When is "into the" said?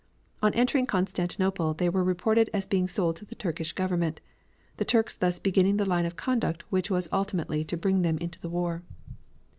8.17-8.49